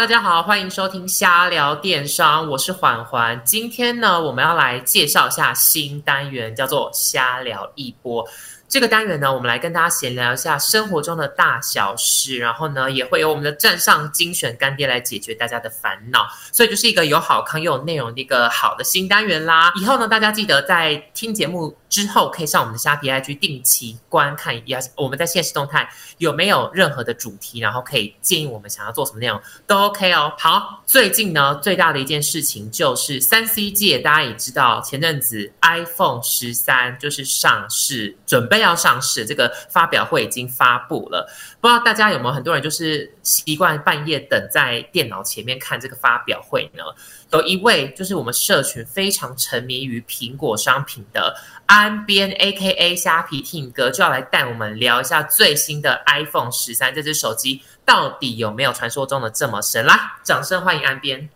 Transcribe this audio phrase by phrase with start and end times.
[0.00, 3.38] 大家好，欢迎收听瞎聊电商，我是环环。
[3.44, 8.26] 今天呢，我们要来介绍一下新单元，叫做瞎聊一波。
[8.66, 19.70] 这个单元呢，我们来跟大家闲聊一下生活中的大小事，然后呢，也会有我们的站上精选干爹来解决大家的烦恼，所以就是一个有好康又有内容的一个好的新单元啦。
[19.78, 30.32] 以后呢，大家记得在听节目之后，可以上我们的虾皮 IG 定期观看一下我们在现实动态有没有任何的主题，然后可以建议我们想要做什么内容都 OK 哦。
[30.38, 38.60] 好，最近呢，最大的一件事情就是三 C 界，大家也知道，前阵子 iPhone 十三就是上市，准备。
[38.60, 41.26] 要上市，这个发表会已经发布了。
[41.62, 46.84] 不知道大家有没有很多人就是习惯半夜等在电脑前面看这个发表会呢？
[47.32, 51.34] 有一位就是我们社群非常沉迷于苹果商品的
[51.70, 60.18] 安边 A.K.A 虾皮 Ting 哥，就要来带我们聊一下最新的 iPhone 十三这只手机到底有没有传说中的这么神啦！
[60.24, 61.28] 掌声欢迎安边。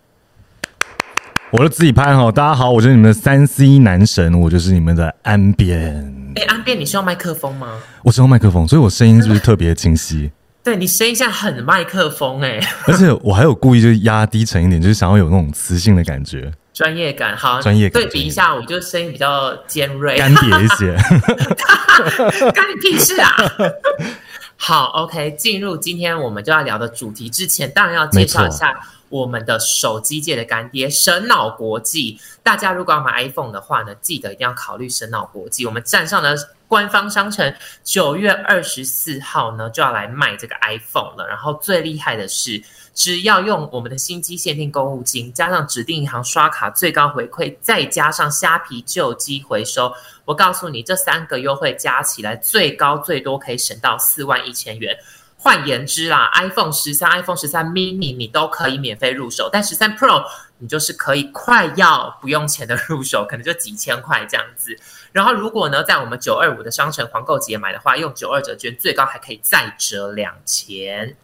[1.53, 6.33] 我就自己拍哈，大家好，我是你们的三 C 男神，我就是你们的安边。
[6.35, 7.81] 哎，安边，你是用麦克风吗？
[8.03, 10.33] 我是用麦克风，所以我声音是不是特别清晰？
[10.65, 20.95] 对你声音现在很麦克风哎，而且我还有故意就是压低沉一点，就是想要有那种磁性的感觉，专业感好，专业对比一下，我就声音比较尖锐、干瘪一些，
[22.51, 23.31] 干你屁事啊！
[24.57, 28.89] 好，OK，进入今天我们就要聊的主题之前，当然要介绍一下。
[29.11, 35.65] 我们的手机界的干爹神脑国际，大家如果要买 iPhone 的话呢，记得一定要考虑神脑国际。
[35.65, 36.35] 我们站上的
[36.67, 41.29] 官方商城，九月二十四号呢就要来卖这个 iPhone 了。
[41.29, 42.61] 然后最厉害的是，
[42.95, 49.93] 只要用我们的新机限定购物金，加上指定银行刷卡最高回馈，再加上虾皮旧机回收，
[50.25, 54.97] 我告诉你，这三个优惠加起来，最高最多可以省到四万一千元。
[55.37, 60.25] 换言之啦，iPhone 十三、iPhone 十三 mini 你都可以免费入手，但十三 Pro
[60.57, 64.75] 你就是可以快要不用钱的 入手，可能就几千块这样子。
[65.13, 71.15] 然后如果呢，在我们九二五的商城黄购节买的话，用九二折券，最高还可以再折两千。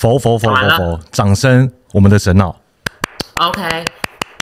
[0.00, 1.70] 佛佛佛佛佛，掌声！
[1.92, 2.58] 我们的神脑。
[3.34, 3.84] OK，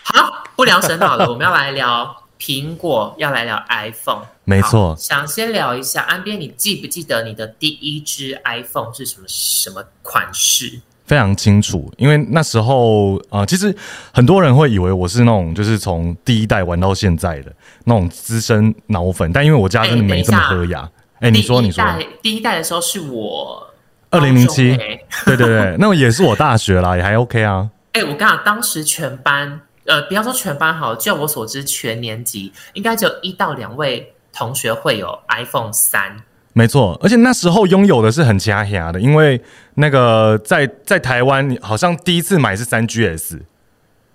[0.05, 2.17] 好，不聊神脑了，我们要来聊。
[2.39, 4.95] 苹果要来聊 iPhone，没错。
[4.97, 10.81] 想先聊一下安边，你记不记得你的第一支 iPhone 是什么什么款式？
[11.07, 13.77] 非常清楚，因为那时候啊，其实
[14.13, 17.53] 很多人会以为我是那种就是从第一代玩到现在的
[17.83, 20.89] 那种资深脑粉，但因为我家真的没这么喝牙。
[21.19, 21.85] 哎，你说你说，
[22.23, 23.68] 第一代的时候是我
[24.11, 24.77] 二零零七，
[25.25, 27.69] 对对对， 那也是我大学啦，也还 OK 啊。
[27.93, 29.61] 哎，我跟你讲，当时全班。
[29.87, 36.15] 呃，不要说全班好，就我所知，全年级应该只有一到两位同学会有 iPhone 三。
[36.53, 39.41] 没错，而且那时候拥有的是很掐牙的，因为
[39.77, 43.39] 那个在在台湾好像第一次买是三 GS。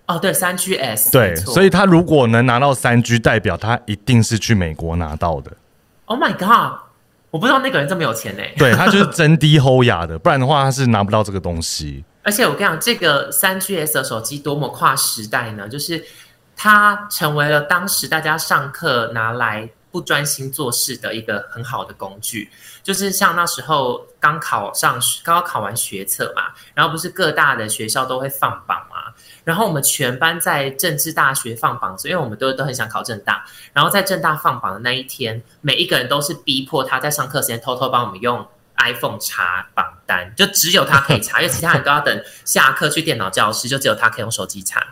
[0.06, 1.10] 哦，对，三 GS。
[1.10, 5.50] 对，所以他如果能拿到三 G，代表他一定是去美国拿到的。
[6.04, 6.83] Oh my god！
[7.34, 8.42] 我不知道那个人这么有钱呢。
[8.56, 12.04] 对他就是真低齁雅的，不然的话他是拿不到这个东西。
[12.22, 15.68] 而且我跟你讲，这个三 GS 的手机多么跨时代呢？
[15.68, 16.00] 就是
[16.54, 22.50] 它成为了当时大家上课拿来不专心做事的一个很好的工具。
[22.82, 38.44] 就是像那时候刚考上，刚刚考完学测嘛，然后不是各大的学校都会放榜嘛，然后我们全班在政治大学放榜，因为我们都都很想考政大，然后在政大放榜的那一天，每一个人都是逼迫他在上课时间偷偷帮我们用。
[38.76, 44.84] iPhone 查榜单，就只有他可以查，因为其他人都要等下课去电脑教室，就只有他可以用手机查。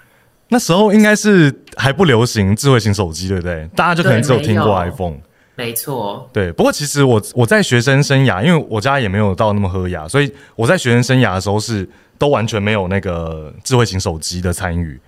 [0.53, 3.67] 那时候应该是还不流行智慧型手机，对不对？
[3.75, 5.17] 大家就可能只有听过 iPhone。
[5.55, 6.53] 没错，对。
[6.53, 15.01] 不过其实我我在学生生涯，因为我家也没有到那么喝雅，所以我在学生生涯的时候是都完全没有那个智慧型手机的参与。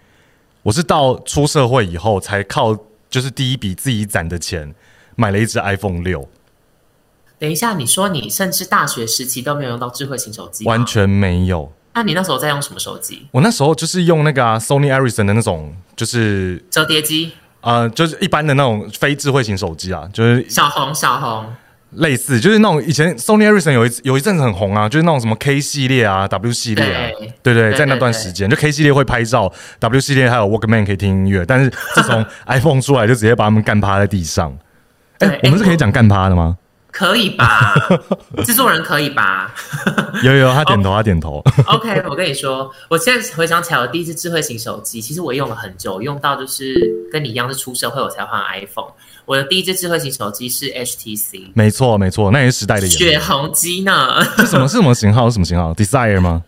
[0.62, 2.74] 我是到出社会以后，才靠
[3.10, 4.74] 就是第一笔自己攒的钱
[5.14, 6.26] 买了一只 iPhone 六。
[7.38, 11.70] 等一下，你说你甚至大学时期都没有用到智慧型手机，完全没有。
[11.94, 13.26] 那你那时候在用什么手机？
[13.30, 21.46] 我那时候就是用那个啊 Sony Ericsson 的那种，就是折叠机，呃，就是一般的那种非智慧型手机啊，就是小红小红，
[21.92, 27.10] 类似就是那种以前 Sony Ericsson 有一有一阵子很红啊，就是那种什么 K 系列啊、W 系列啊，
[27.42, 34.52] 对对，在那段时间就 K 系列会拍照，W 系列还有 Walkman 可以听音乐，但是自从 iPhone 出来，就直接把他们干趴在地上。
[35.20, 36.58] 哎，我们是可以讲干趴的吗？
[36.96, 37.74] 可以吧，
[38.46, 39.52] 制作人可以吧？
[40.22, 41.42] 有有，他点头，他点头。
[41.66, 46.72] OK，我跟你说，我现在回想起来，我第一次智慧型手机，其实我用了很久，用到就是
[47.10, 48.92] 跟你一样是出社会我才换 iPhone。
[49.24, 54.22] 我的第一只智慧型手机是 HTC，没错没错，那也是时代的血红机呢？
[54.36, 55.28] 是什么是什么型号？
[55.28, 56.44] 什么型号？Desire 吗？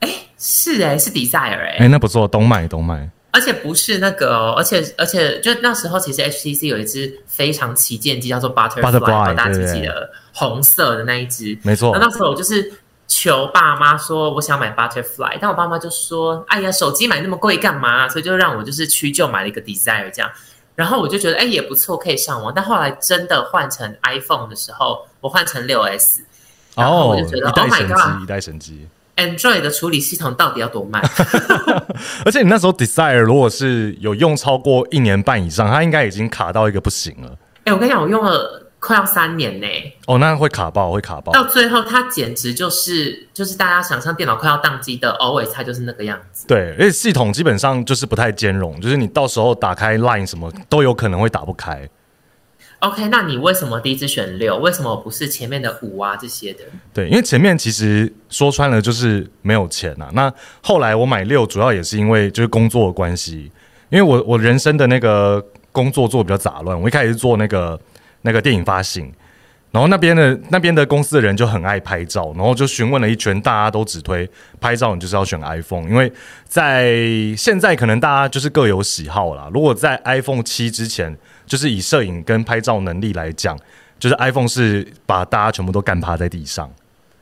[0.00, 3.08] 哎，是哎、是 Desire 哎、哎、那不错，懂买懂买。
[3.32, 9.00] 而且不是那个、哦，而且而且就那时候其实 HTC 有一只非常旗舰机叫做记不对
[9.54, 11.56] 对记得红色的那一只？
[11.62, 12.72] 没错那，那时候我就是
[13.06, 20.30] 求爸妈说我想买 Butterfly，但我爸妈就说：“哎呀，手机买那么贵干嘛、所以就让我就是屈就买了一个 Desire 这样。
[20.76, 22.52] 然后我就觉得哎也不错，可以上网。
[22.54, 26.22] 但后来真的换成 iPhone 的时候，我换成六 S，
[26.74, 28.88] 然后我哦，就觉得 Oh my 神 god 机，一代神机。
[29.20, 31.02] Android 的处理系统到底要多慢？
[32.24, 37.36] 而且你那时候 Desire 如果是有用超过一年半以上，它应该已经卡到一个不行了。
[37.64, 39.66] 哎，我跟你讲，我用了快要三年呢、
[40.06, 41.32] 哦，那会卡爆，会卡爆。
[41.32, 46.46] 到最后，它简直就是就是大家想象电脑快要宕机的 always 它就是那个样子。
[46.46, 51.86] 对，而且系统基本上就是不太兼容，就是你到时候打开 Line 什么都有可能会打不开。
[52.80, 54.56] OK，那你为什么第一次选六？
[54.56, 56.60] 为什么不是前面的五啊这些的？
[56.94, 60.32] 对，因为前面其实说穿了就是没有钱呐、那
[60.62, 63.52] 后来我买六，主要也是因为就是工作的关系，
[63.90, 67.78] 因为我我人生的那个工作做比较杂乱，我一开始做那个
[68.22, 69.12] 那个电影发行，
[69.70, 74.26] 然后那边的那边的公司的人就很爱拍照，然后就询问了一圈，大家都只推
[74.58, 76.10] 拍照，你就是要选 iPhone，因为
[76.46, 76.96] 在
[77.36, 79.50] 现在可能大家就是各有喜好啦。
[79.52, 81.14] 如果在 iPhone 七之前，
[81.50, 83.58] 就是以摄影跟拍照能力来讲，
[83.98, 86.70] 就是 iPhone 是把大家全部都干趴在地上。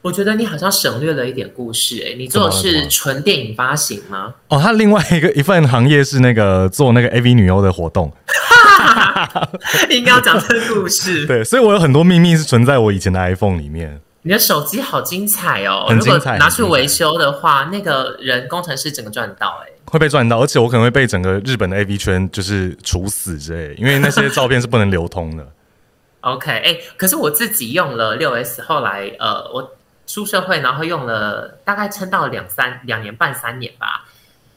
[0.03, 4.35] 我觉得你好像省略了一点故事、欸，你做的是纯电影发行吗？
[4.49, 8.13] 哦，他另外一个一份行业是那个做那个 AV 女优的活动，
[9.89, 11.25] 应该要讲这个故事。
[11.27, 14.01] 对，所以我有很多秘密是存在我以前的 iPhone 里面。
[14.23, 15.87] 你的手机好精彩哦！
[15.89, 25.47] 很精彩如果拿去维修的话，那个人工程师整个赚到哎、会被赚到，而且我可能会被整个日本的 AV 圈就是处死之类，因为那些照片是不能流通的。
[26.21, 29.77] OK，哎、可是我自己用了六 S，后来呃，我
[30.07, 34.05] 出社会，然后用了大概撑到两三两年半三年吧，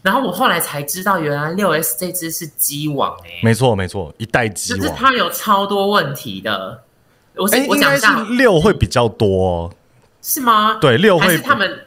[0.02, 4.98] 然后我后来才知道，原来六 S 这只是机网哎、没错，没错，一代机就是网。
[4.98, 6.84] 它有超多问题的。
[7.36, 9.74] 我我讲一下六会比较多、哦。
[10.22, 10.78] 是吗？
[10.82, 11.86] 对，六会他们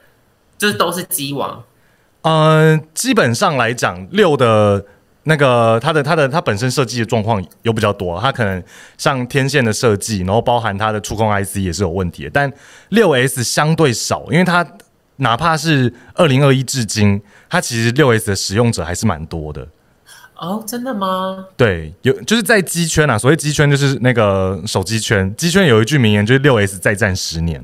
[0.56, 1.62] 就是都是机网？
[2.24, 4.82] 呃，基本上来讲，六的
[5.24, 8.62] 那个它的它的它本身设计的状况有比较多，它可能
[8.96, 12.30] 像天线的设计，然后包含它的触控 IC 也是有问题的。
[12.30, 12.50] 但
[12.88, 14.66] 六 S 相对少，因为它
[15.16, 19.68] 哪怕是二零二一至今，它其实六 S 的使用者还是蛮多的。
[20.36, 21.44] 哦，真的吗？
[21.58, 27.62] 对，有就是在机圈啊，所谓机圈就是那个手机圈，机圈有一句名言就是六 S 再战十年。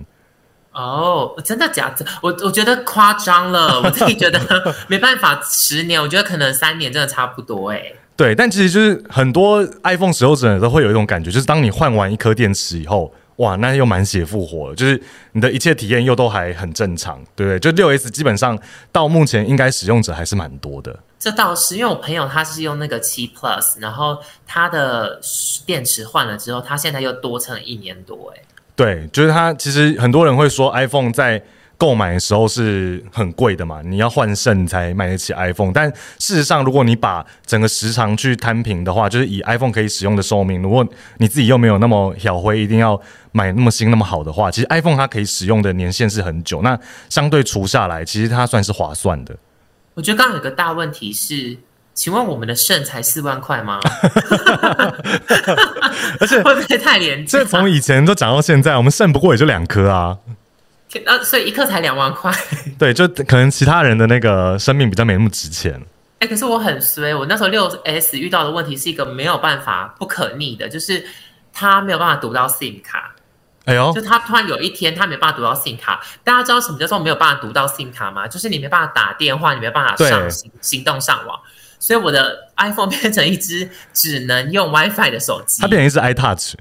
[0.80, 2.04] 哦，真的假的？
[2.22, 7.82] 我我觉得夸张了， 我自己觉得没办法，十年，我觉得可能三年真的差不多哎。
[8.16, 17.58] 对，但其实就是很多 iPhone 使用者都会有一种感觉，就是当你换完一颗电池以后，哇，那又满血复活了，就是你的一切体验又都还很正常，对不对？
[17.58, 18.58] 就六 S 基本上
[18.92, 20.94] 到目前应该使用者还是蛮多的。
[21.18, 25.18] 这倒是，因为我朋友他是用那个七 Plus，然后他的
[25.64, 28.42] 电池换了之后，他现在又多撑了一年多哎。
[28.80, 31.42] 对，就是它其实很多人会说 iPhone 在
[31.76, 35.70] 购买的时候是很贵的嘛，你要换肾才买得起 iPhone。
[35.70, 35.86] 但
[36.18, 40.82] 事实上，如果你把整个时长去摊平的话，就是以 iPhone 可以使用的寿命，如果
[41.18, 42.98] 你自己又没有那么小灰，一定要
[43.32, 46.62] 买那么新那么好的话，其实 iPhone 它可以使用的年限是很久。
[46.62, 46.78] 那
[47.10, 49.36] 相对除下来，其实它算是划算的。
[49.92, 51.58] 我觉得刚刚有个大问题是，
[52.00, 53.78] 请问我们的肾才四万块吗？
[56.18, 57.44] 而且 会不会太廉价这？
[57.44, 60.16] 从以前都讲到现在，我们肾不过也就两颗啊。
[61.04, 62.32] 啊，所以一克才两万块。
[62.80, 65.78] 对，就可能其他人的那个生命比较没那么值钱。
[66.20, 71.04] 哎、可是我很衰，我那时候六 S 遇到的问题是一个没有办法不可逆的，就是
[71.52, 73.14] 他没有办法读到 SIM 卡，
[73.66, 76.00] 哎呦就，他突然有一天他没办法读到 SIM 卡。
[76.24, 78.26] 大家知道什么叫做没有办法读到 SIM 卡吗？
[78.26, 81.38] 就是你没办法打电话，你没办法上行行动上网，
[81.80, 86.52] 所以我的 iPhone 变成一只只能用 WiFi 的手机它，变成一只 iTouch。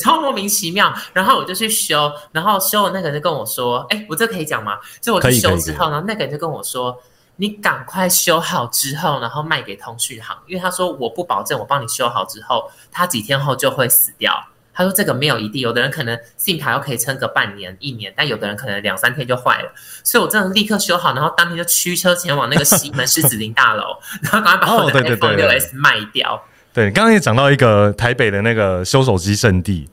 [0.00, 0.92] 超莫名其妙。
[1.14, 7.00] 然后我就去修，然后修的那个人就跟我说：“哎，我这可以讲吗？”就我去修之后，然后那个人就跟我说
[7.36, 14.34] ：“你赶快修好之后，然后卖给通讯行，因为他说我不保证我帮你修好之后，他几天后就会死掉。”
[14.78, 19.72] 他说这个没有一定，有的人可能 SIM 卡又可以撑个半年、一年，但有的人可能两三天就坏了。
[20.04, 26.40] 所以我真的立刻修好，然后当天就驱车前往那个西门狮子林大楼， 然后赶快把我的 iPhone 六 S 卖掉。
[26.72, 29.88] 对，刚刚也讲到一个台北的那个修手机圣地，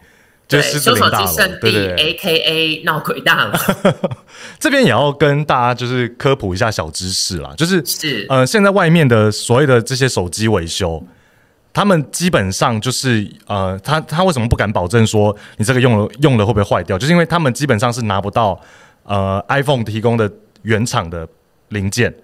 [0.48, 1.96] 就对，是修手机圣地。
[1.98, 3.58] ，A K A 闹鬼大楼。
[4.60, 11.04] 这边也要跟大家就是科普一下小知识啦，就是是，呃，现在外面的所谓的这些手机维修，
[11.76, 16.98] 他们基本上就是呃，他他为什么不敢保证说你这个用了用了会不会坏掉？
[16.98, 18.58] 就是因为他们基本上是拿不到
[19.04, 21.28] 呃 iPhone 提供的原厂的
[21.70, 22.16] 零件。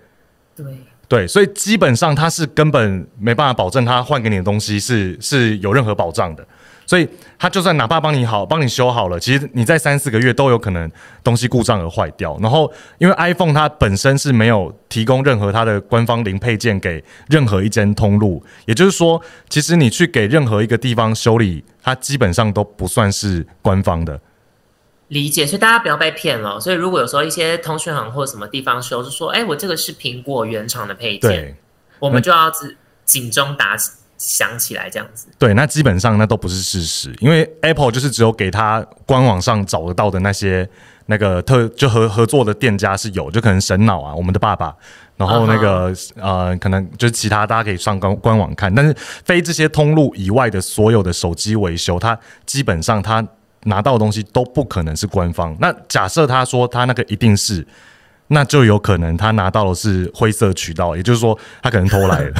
[0.56, 0.66] 对，
[1.10, 6.48] 对，所以基本上他是根本没办法保证他换给你的东西是是有任何保障的。
[6.86, 7.08] 所以
[7.40, 10.92] 他就算哪怕帮你好，帮你修好了，其实你在三四个月都有可能
[11.24, 12.38] 东西故障而坏掉。
[12.42, 24.20] 然后因为 iPhone 它本身是没有提供任何它的官方零配件给任何一间通路，也就是说，其实你去给任何一个地方修理，它基本上都不算是官方的。
[25.08, 26.58] 理解，所以大家不要被骗了。
[26.58, 31.56] 所以如果有时候一些通讯行或什么地方修，就说：“哎，我这个是苹果原厂的配件。”对，
[32.00, 33.76] 我们就要警警钟打
[34.22, 35.28] 响起来，这样子。
[35.40, 40.70] 对，那基本上那都不是事实，因为 Apple 就是只有给他官网上找得到的那些
[41.08, 44.76] 那个特就合合作的店家是有，就可能神脑啊，我们的爸爸，
[45.18, 53.26] 然后那个呃，可能就是其他大家可以上官官网看，但是非这些通路以外的所有的手机维修，它基本上它。
[53.66, 55.56] 拿到的东西都不可能是官方。
[55.60, 57.64] 那假设他说他那个一定是，
[58.30, 62.34] 那就有可能他拿到的是灰色渠道，也就是说他可能偷来了。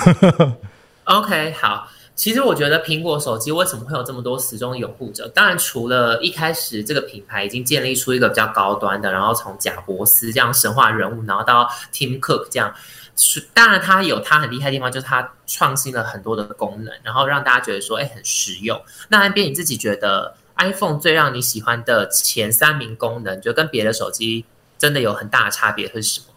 [1.06, 1.88] OK，好。
[2.14, 5.28] 其实我觉得苹果手机为什么会有这么多始终拥护者？
[5.30, 12.76] 当然，除了一开始这个品牌已经建立出一个比较高端的，然后从贾伯斯这样神话人物，然后到 Tim Cook 这样，
[13.16, 18.80] 是当然他有他很厉害的地方，就是他创新了很多的功能，然后让大家觉得说，哎，很实用。
[19.08, 24.46] 那那边你自己觉得？iPhone 最让你喜欢的前三名功能，就跟别的手机
[24.78, 26.28] 真的有很大的差别，是什么？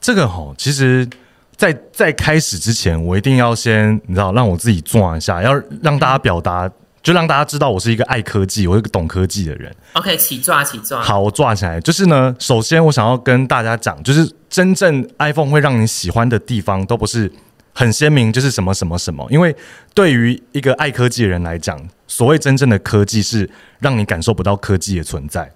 [0.00, 1.06] 这个哈，其实，
[1.56, 6.70] 在在开始之前，我一定要先你知道，让我自己抓一下，要让大家表达，
[7.02, 9.74] 就让大家知道我是一个爱科技，我是个懂科技的人。
[9.94, 11.00] OK，起抓起抓。
[11.00, 11.80] 好，我抓起来。
[11.80, 17.30] 就是呢，首先我想要跟大家讲，就是真正 iPhone 会让你喜欢的地方，都不是。
[17.76, 19.26] 很鲜明，就是什么什么什么。
[19.30, 19.52] 因为
[19.94, 25.50] 对于一个爱科技的人来讲，所谓真正的科技是让你感受不到科技的存在。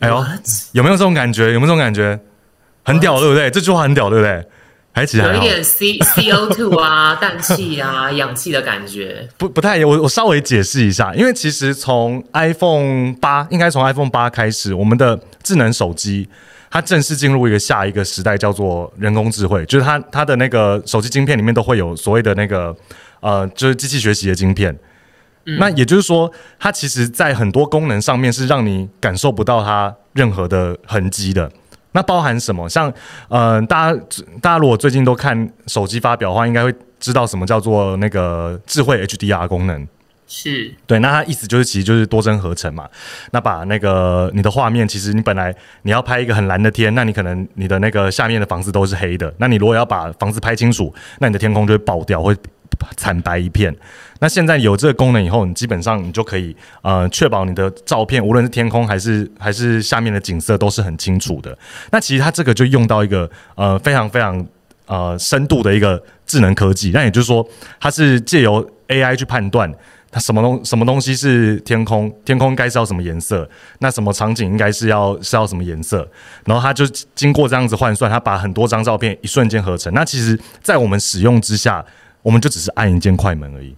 [0.00, 0.26] 哎呦，
[0.72, 1.52] 有没有这种感觉？
[1.52, 2.18] 有没有这种感觉？
[2.82, 3.48] 很屌，对不对？
[3.48, 4.44] 这句话很屌，对不对？
[4.92, 9.28] 还其有一点 C C O two 啊， 氮气啊，氧气的感觉。
[9.36, 9.84] 不，不太。
[9.84, 16.28] 我我稍微解释一下，因为其实从 iPhone 八，应该从 iPhone 八开始，我们的智能手机。
[16.70, 22.76] 它正式进入一个下一个时代，叫做人工智慧，就是它它的那个手机晶片里面都会有所谓的那个
[23.20, 24.78] 呃，就是机器学习的晶片。
[25.58, 31.50] 那也就是说，它其实在很多功能上面是让你感受不到它任何的痕迹的。
[31.98, 32.68] 那包含什么？
[32.68, 32.92] 像
[33.28, 34.00] 呃，大家
[34.40, 39.84] 大家如果最近都看手机发表的话，应该会知道什么叫做那个智慧 HDR 功能。
[40.28, 42.88] 是对，那它意思就是，其实就是多帧合成嘛。
[43.32, 45.52] 那把那个你的画面，其实你本来
[45.82, 49.34] 你要拍一个很蓝的天，那你可能你的那个下面的房子都是黑的。
[49.38, 52.36] 那你如果要把房子拍清楚，那你的天空就会爆掉，会
[52.96, 53.74] 惨白一片。
[54.20, 61.56] 那现在有这个功能以后，你基本上你就可以呃确保你的照片，无论是天空还是还是下面的景色都是很清楚的。
[61.90, 64.44] 那其实它这个就用到一个呃非常非常
[64.86, 66.90] 呃深度的一个智能科技。
[66.92, 67.48] 那也就是说，
[67.80, 69.72] 它是借由 AI 去判断。
[70.10, 72.10] 它什么东什么东西是天空？
[72.24, 73.46] 天空该是要什么颜色？
[73.80, 76.08] 那什么场景应该是要是要什么颜色？
[76.46, 79.92] 然后它就经过这样子换算，它把很多张照片一瞬间合成。
[79.92, 81.84] 那其实，在我们使用之下，
[82.28, 83.74] 我们就只是按一键快门而已。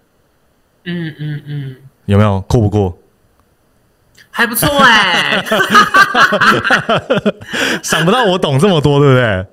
[0.85, 1.77] 嗯嗯嗯，
[2.07, 2.99] 有没有酷不酷？
[4.29, 5.41] 还不错哎，
[7.81, 9.47] 想不到我懂这么多，对不对？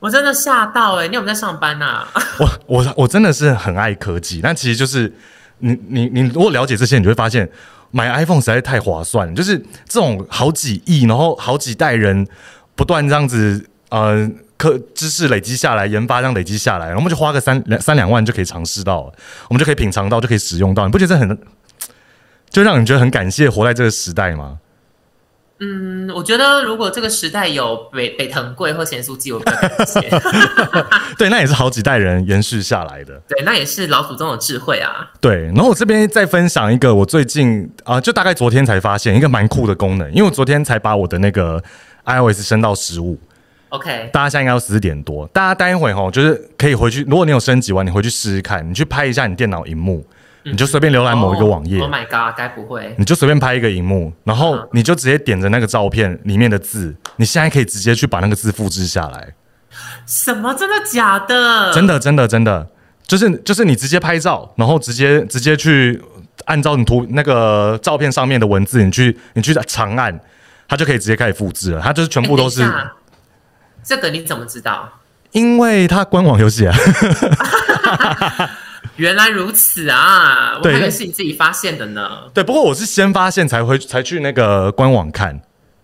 [0.00, 1.08] 我真的吓到哎！
[1.08, 2.06] 你有没有在上班呐？
[2.38, 5.12] 我我我真的是很爱科技，但其实就是。
[5.60, 7.50] 你你你如果了解这些，你就会发现
[7.90, 9.34] 买 iPhone 实在太划算。
[9.34, 12.24] 就是这种好几亿，然后好几代人
[12.76, 19.10] 不断这样子呃，科知识累积下来，研发这样累积下来，我们就花个三两三两万就可以尝试到，
[19.48, 20.84] 我们就可以品尝到，就可以使用到。
[20.84, 21.38] 你不觉得很
[22.50, 24.58] 就让你觉得很感谢活在这个时代吗？
[25.60, 30.00] 嗯，我觉得如果这个时代有北北藤贵或咸酥鸡，我更感谢。
[31.18, 33.20] 对，那也是好几代人延续下来的。
[33.28, 35.10] 对，那也是老祖宗的智慧啊。
[35.20, 41.60] 对，然后我这边再分享一个，我最近啊，就大概昨天才发现一个蛮酷的功能，因为我昨天才把我的那个
[42.04, 43.18] iOS 升到十五。
[43.70, 50.06] OK，大家现在应该要十四点多，大家待一会哈，就是可以回去，如果你有升级完，你回去试试看，你去拍一下你电脑荧幕。
[50.44, 52.94] 你就随便浏览某一个网页，Oh my god，该不会？
[52.96, 59.34] 你就随便拍一个荧幕，然后你就直接点着那个照片里面的字，你现在可以直接去把那个字复制下来。
[60.06, 60.54] 什么？
[60.54, 61.70] 真的假的？
[61.74, 62.66] 真的真的真的，
[63.06, 66.00] 就是就是你直接拍照，然后直接直接去
[66.46, 70.18] 按照你图那个照片上面的文字，你去你去长按，
[70.66, 71.82] 它就可以直接开始复制了。
[71.82, 72.62] 它就是全部都是。
[73.88, 74.86] 这个你怎么知道？
[75.32, 76.76] 因为它官网有写啊。
[78.96, 80.58] 原来如此啊！
[80.62, 82.24] 我以为是你自己发现的呢。
[82.34, 85.40] 对，不过我是先发现才会才去那个官网看。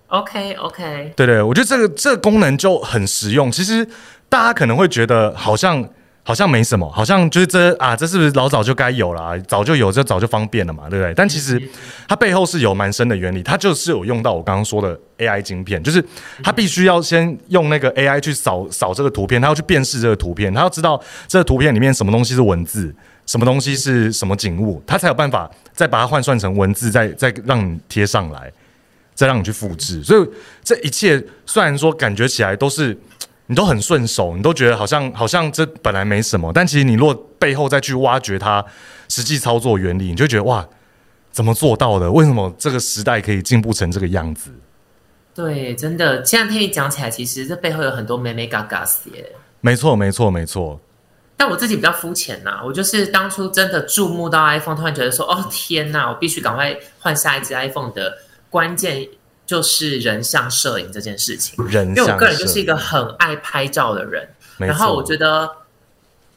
[0.08, 3.50] OK OK，对对，我觉得这个这个功能就很实用。
[3.50, 3.88] 其实
[4.28, 5.88] 大家可能会觉得好像
[6.26, 9.38] 好像没什么，好像就是这啊，这是不是老早就该有了、啊？
[9.46, 11.12] 早就有，这早就方便了嘛，对不对？
[11.14, 11.60] 但其实
[12.08, 16.02] 它背后是有蛮深的原理，它就是有用到我刚刚说的 AI 晶片，就是
[16.42, 22.94] 它必须要先用那个 AI 去扫扫这个图片，它要去辨识这个图片，它要知道这个图片里面什么东西是文字，
[23.26, 28.50] 什么东西是什么景物，它才有办法再把它换算成文字，再再让你贴上来。
[29.16, 30.28] 再让你去复制，所以
[30.64, 32.98] 这一切虽然说感觉起来都是
[33.46, 38.64] 你都很顺手，你都觉得好像好像这本来没什么，但其实你若背后再去挖掘它
[39.08, 40.66] 实际操作原理，你就觉得哇，
[41.30, 42.10] 怎么做到的？
[42.10, 44.50] 为什么这个时代可以进步成这个样子？
[45.34, 49.32] 对，真的，现在听你讲起来，其实这背后有很多美美嘎嘎耶。
[49.60, 50.80] 没错，没错，没错。
[51.36, 58.16] 但我自己比较肤浅呐，我就是当初真的注目到 iPhone，突然觉得说，哦天呐，我必须赶快换下一只 iPhone 的。
[58.48, 59.04] 关键
[59.46, 65.50] 就是人像摄影这件事情，因为我个人就是一个很爱拍照的人，然后我觉得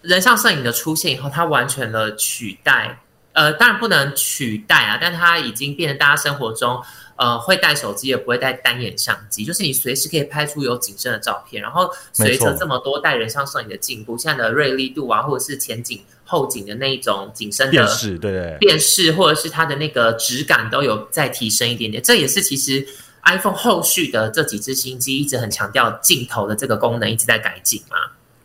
[0.01, 2.99] 人像摄影的出现以后，它完全的取代，
[3.33, 6.83] 呃，当然不能取代啊，但它已经变成大家生活中。
[7.19, 11.59] 呃，会带手机也不会带单眼相机，就是你随时可以拍出有景深的照片。
[11.59, 22.03] 然后随着这么多带人像摄影的进步，现在的锐利度啊，或者是前景、后景的那一种景深的辨识，对对，辨识或者是它的那个质感都有再提升一点点。
[22.03, 22.85] 这也是其实
[23.23, 27.95] iPhone 后续的这几只新机一直很强调镜头的这个功能一直在改进嘛。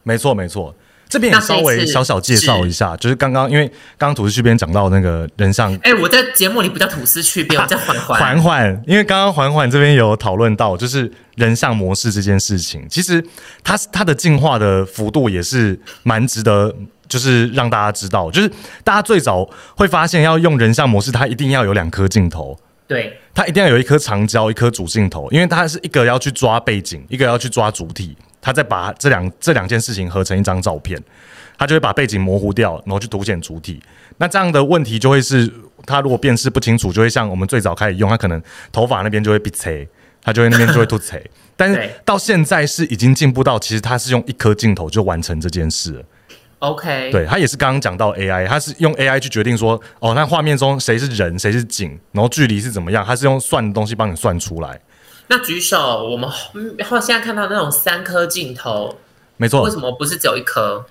[0.04, 0.74] 没错，没错。
[1.08, 13.22] 这边也稍微小小介绍一下，就是刚刚因为刚刚吐司去边讲到那个人像，哎，我在节目里不叫吐司去边， 我叫缓缓缓缓，因为刚刚缓缓这边有讨论到，就是人像模式这件事情，其实
[13.62, 16.74] 它它的进化的幅度也是蛮值得，
[17.12, 18.50] 就是让大家知道，就是
[18.82, 22.58] 大家最早会发现要用人像模式，它一定要有两颗镜头，
[22.88, 28.16] 对，它一定要有一颗长焦，一颗主镜头，因为它是一个要去抓背景，一个要去抓主体。
[28.40, 31.00] 它再把这两这两件事情合成一张照片，
[31.56, 33.80] 它就会把背景模糊掉，然后去凸显主体。
[34.16, 35.48] 那这样的问题就会是，
[35.86, 39.86] 它如果辨识不清楚，就会像我们最早开始用，它可能头发那边就会 bị 切，
[40.24, 41.22] 他就会那边就会凸切。
[41.56, 46.04] 但是 到现在是已经进步到，其实它是用一颗镜头就完成这件事。
[46.62, 54.80] OK，对他也是刚刚讲到 AI，他是用 AI 去决定说，哦，那画面中谁是人，谁是景，然后距离是怎么样，他是用算的东西帮你算出来。
[55.26, 58.96] 那举手，我们后现在看到那种三颗镜头，
[59.36, 59.62] 没错。
[59.62, 60.84] 为什么不是只有一颗？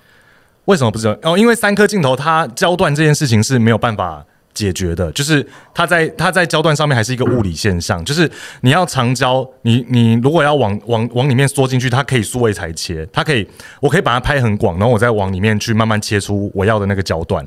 [0.66, 1.08] 为什么不是？
[1.22, 4.22] 哦，因为三颗镜头它焦段这件事情是没有办法
[4.54, 13.48] 解决的，就是它在它在焦段上面还是一个物理现象，就是你要长焦，你你如果要往往往里面缩进去，它可以数位裁切，它可以
[13.80, 17.46] 我可以把它拍很广，然后我再往里面去慢慢切出我要的那个焦段。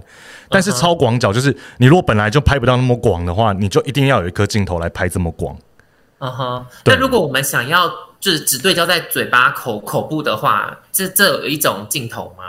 [0.50, 5.58] 但是超广角就是你如果本来就拍不到那么广的话，你就一定要有一颗镜头来拍这么广。
[6.20, 12.46] 嗯哼，那如果我们想要就是只对焦在嘴巴口口部的话，这这有一种镜头吗？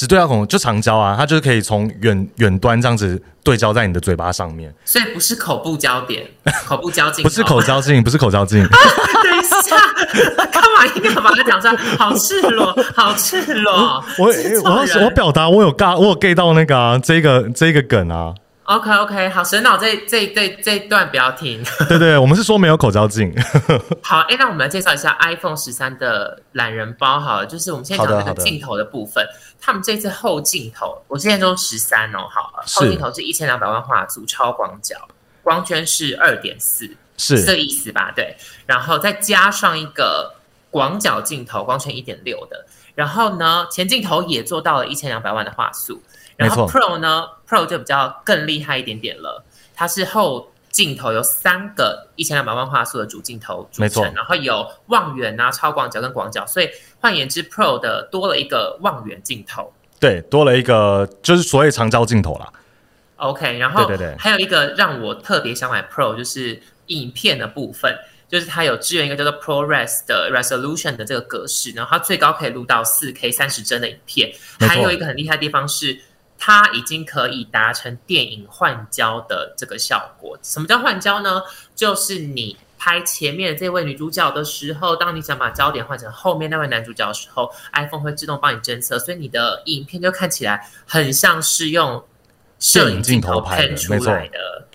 [0.00, 6.26] 只对焦口就长焦啊，它就是可以从远远端这样子对焦在你的嘴巴上面，所以不是口部焦点，
[6.64, 8.64] 口部焦镜不是口焦镜，不是口焦镜。
[8.66, 9.76] 等一下，
[10.46, 11.76] 干嘛一定要把它讲出来？
[11.98, 14.02] 好赤裸，好赤裸。
[14.18, 14.28] 我
[14.64, 18.32] 我我表达我有尬，我有 get 到那个这个这个梗啊。
[18.70, 21.60] OK OK，好，神脑这这这这段不要听。
[21.88, 23.34] 对对，我们是说没有口罩镜。
[24.00, 29.26] 好，哎，那我们来介绍一下 iPhone 十三的懒人包，好了，就是我们现在讲那个镜头的部分。
[29.60, 34.96] 他们这次后镜头，我现在都十三哦，好了，后镜头是一千两百万画素超广角，
[35.42, 38.12] 光圈是二点四，是这个意思吧？
[38.14, 40.32] 对，然后再加上一个
[40.70, 46.00] 广角镜头，光圈一点六的，然后呢，前镜头也做到了一千两百万的画素。
[46.40, 49.44] 然后 Pro 呢，Pro 就比较更厉害一点点了。
[49.74, 59.72] 它是后镜头有三个一千两百万画素的主镜头组成，然后有望远啊、超广角跟广角，所以换言之，Pro 的多了一个望远镜头。
[59.98, 62.50] 对，多了一个就是所谓长焦镜头啦。
[63.16, 67.94] OK，然后对对对，还有一个让我特别想买 Pro 就是影片的部分，
[68.28, 74.32] 就是它有支援一个叫做 ProRes 的 Resolution 的这个格式，然后它最高可以录到四 K 三十帧的影片。
[74.60, 76.00] 还有一个很厉害的地方是。
[76.42, 80.38] 它已经可以达成电影换焦的这个效果。
[80.42, 81.42] 什么叫换焦呢？
[81.76, 92.02] 就是你拍前面这位女主角的时候，当你想把焦点换成后面那位男主角的时候，iPhone 会自动帮你侦测，所以你的影片就看起来很像是用
[92.58, 94.66] 摄影镜头拍出来的。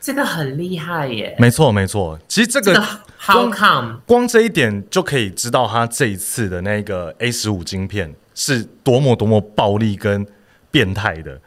[0.00, 1.36] 这个很厉害耶！
[1.38, 2.18] 没错，没错。
[2.26, 2.82] 其实这个
[3.18, 3.98] How come？
[4.06, 10.26] 光这一点就可以知道，它这一次的那个 A 十五晶片是多么多么暴力跟。
[10.70, 11.40] 变态的，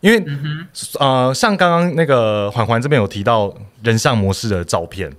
[0.00, 0.24] 因为
[0.98, 5.10] 呃，像刚刚那个环环这边有提到人像模式的照片，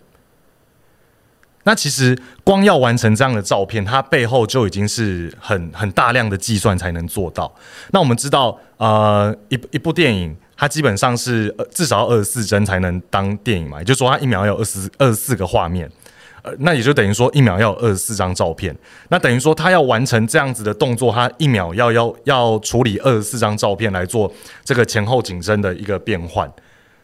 [1.64, 7.54] 那其实光要完成这样的照片，它背后就已经是很很大量的计算才能做到。
[7.92, 15.92] 那我们知道，呃，一一部电影它基本上是至少要二十四帧才能当电影嘛，也就是说它一秒有二十二十四个画面。
[16.48, 18.74] 呃，那也就等于说一秒要有二十四张照片，
[19.10, 24.32] 那等于说他要完成这样子的动作，他一秒要要要处理二十四张照片来做
[24.64, 26.50] 这个前后景深的一个变换。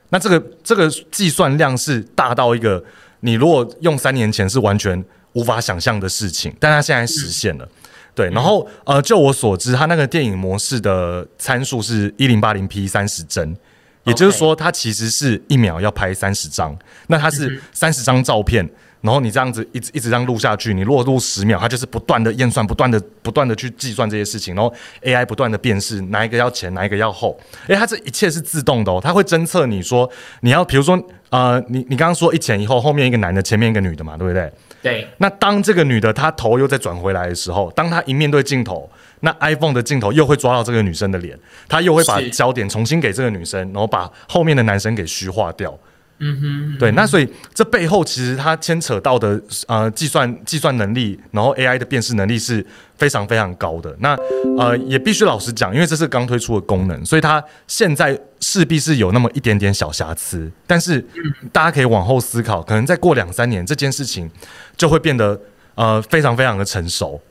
[0.09, 2.83] 那这个这个计算量是大到一个，
[3.21, 5.03] 你如果用三年前是完全
[5.33, 7.67] 无法想象的事情，但他现在实现了。
[8.15, 13.57] 对，然后呃，就我所知，它那个电影模式的参数是一零八零 P 三十帧，
[14.03, 16.77] 也就是说，它其实是一秒要拍三十张，
[17.07, 18.69] 那它是三十张照片。
[19.03, 27.37] 然后你这样子一直一直这样录下去，你如果录十秒，它就是不断的验算，不断的不断的去计算这些事情，然后 AI 不断的辨识哪一个要前，哪一个要后。
[27.67, 30.97] 诶，它这一切是自动的哦，它会侦测你说你要，比如说
[31.29, 34.49] 呃，你你刚刚说一前一后，后面一个男的，前面一个女的嘛，对不对？
[34.81, 35.07] 对。
[35.17, 38.89] 那当这个女的她头又再转回来的时候，当她一面对镜头，
[39.19, 41.37] 那 iPhone 的镜头又会抓到这个女生的脸，
[41.67, 45.77] 她又会把焦点重新给这个女生，然后把后面的男生给虚化掉。
[46.25, 52.65] 嗯哼，对，那所以这背后其实它牵扯到的呃计算计算能力，然后 AI 的辨识能力是
[52.97, 53.93] 非常非常高的。
[53.99, 54.15] 那
[54.57, 60.49] 呃也必须老实讲，因为这是刚推出的功能，所以它现在势必是有那么一点点小瑕疵。
[60.65, 61.05] 但是
[61.51, 64.31] 大家可以往后思考，可能再过两三年，这件事情
[64.77, 65.37] 就会变得
[65.75, 67.21] 呃非常非常的成熟。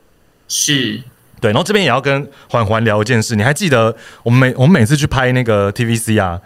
[0.47, 1.01] 是
[1.41, 6.39] 对，然后这边也要跟环环聊一件事，你还记得我们每我们每次去拍那个 TVC 啊，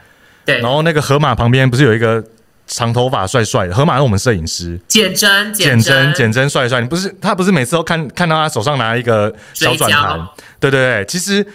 [0.45, 2.23] 对，然后那个河马旁边不是有一个。
[2.67, 6.49] 长头发帅帅的河马是我们摄影师，简真简真简真。
[6.49, 10.27] 帅帅，你不是他不是每次都看看到他手上拿一个小转盘，
[10.60, 11.45] 对对对，其实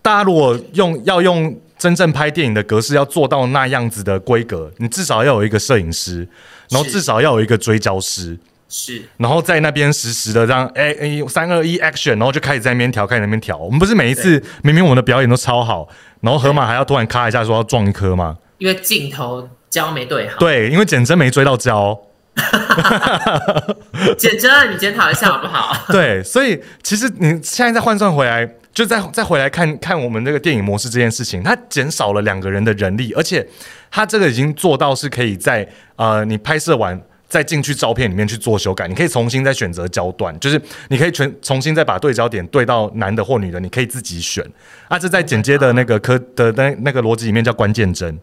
[0.00, 6.26] 大家如果用要用真正拍电影的格式要做到那样子的规格，你至少要有一个摄影师，
[6.70, 13.56] 然后至少要有一个追焦师，是，然后在那边实时的让哎哎三二一 action，然后就开始在那边调，开始那边调。
[13.56, 15.88] 我们不是每一次明明我们的表演都超好，
[16.20, 18.36] 然后河马还要突然咔一下说要撞一颗吗？
[18.60, 19.48] 因为镜头。
[19.70, 21.96] 焦没对好，对，因为简真没追到焦。
[24.18, 25.72] 简真，你检讨一下好不好？
[25.94, 28.44] 对，所以其实你现在再换算回来，
[28.74, 33.46] 就再再回来看看我们这个电影模式这件事情，它减少了两个人的人力，而且
[33.92, 44.44] 它这个已经做到是可以在呃你拍摄完再进去照片里面去做修改，你可以重新再选择焦段，就是你可以全重新再把对焦点对到男的或女的，你可以自己选。
[44.88, 48.18] 啊，这在剪接的那个科的那那个逻辑里面叫关键帧。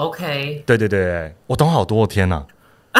[0.00, 2.42] OK，对对对，我懂好多天呐！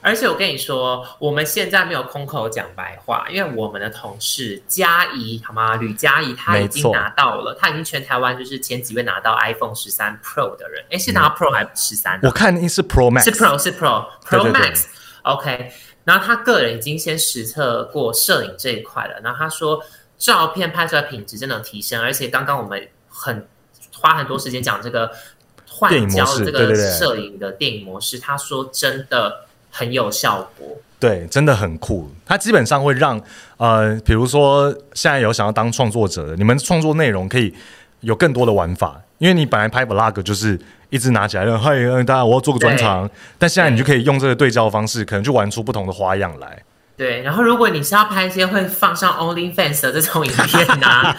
[0.00, 5.76] 而且我跟你说，我们现在没有空口讲白话，因为我们的同事嘉怡，好吗？
[5.76, 10.82] 吕嘉怡，她已经拿到了，她已经全台湾就是前几位拿到 iPhone 十三 Pro 的人。
[10.90, 12.18] 哎，是拿 Pro 还是十三？
[12.22, 14.86] 我看是 Pro Max，是 Pro 是 Pro Pro Max。
[15.24, 15.70] OK，
[16.04, 19.84] 然后他个人已经先实测过摄影这一块了，然后他说
[20.16, 23.46] 照片拍出来品质真的提升，而且刚刚我们很。
[24.04, 25.10] 花很多时间讲这个
[25.66, 32.10] 换焦的这个摄影的电影模式，他说真的很有效果，对，真的很酷。
[32.26, 33.18] 它基本上会让
[33.56, 37.54] 呃，比如说现在有想要当创作者的，你们创作内容可以
[38.00, 46.62] 有更多的玩法，因为你本来拍 vlog 就是一直拿起来，嗨，大家我要做个专场，但现在你就可以用这个对焦方式，可能就玩出不同的花样来。
[46.96, 51.16] 对，然后如果你是要拍一些会放上 OnlyFans 的这种影片呢，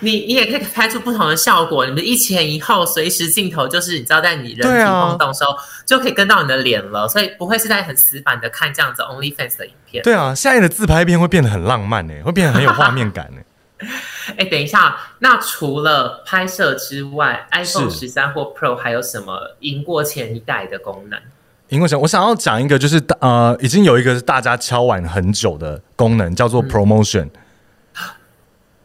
[0.00, 1.86] 你你也可以拍出不同的效果。
[1.86, 5.56] 你们一前一后，随时镜头就是你知道在你人体晃动时候，
[5.86, 10.02] 就可以跟到你的脸了，所以不会是在很死板的看这样子 OnlyFans 的影片。
[10.04, 13.40] 对啊，现在的自拍片会变得很浪漫呢，会变得很有画面感呢。
[14.36, 21.18] 哎，等一下，那除了拍摄之外，iPhone 十三或 Pro 还有什么赢过前一代的功能？
[21.68, 27.28] 因为想我想要讲一个，就是呃，已经有一个是大家敲碗很久的功能，叫做 promotion。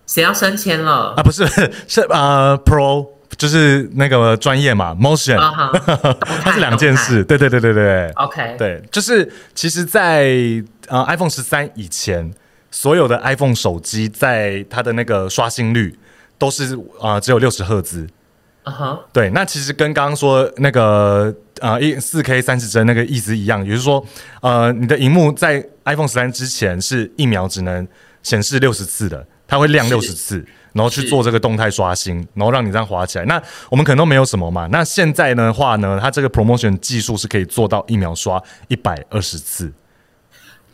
[0.08, 1.22] 谁要升迁了啊？
[1.22, 1.46] 不是，
[1.88, 5.38] 是呃，pro 就是那个专业嘛，motion，
[6.42, 7.24] 它是两件事。
[7.24, 10.32] 对对对对对，OK，对，就是其实，在
[10.88, 12.34] 呃 iPhone 十三以前，
[12.72, 15.96] 所有的 iPhone 手机在它的那个刷新率
[16.40, 18.08] 都是啊只有六十赫兹。
[18.64, 24.06] 啊哈，对，那其实跟刚刚说那个呃一四 K 三十帧那个意思一样，也就是说，
[24.42, 27.88] 呃，你的荧幕在 iPhone 十三之前是一秒只能
[28.22, 33.26] 显示六十次的，它会亮六十次，然后去做这个动态刷新，然后让你这样滑起来。
[33.26, 34.68] 那我们可能都没有什么嘛。
[34.72, 39.72] 那现在的话呢，它这个 promotion 技术是可以做到一秒刷一百二十次。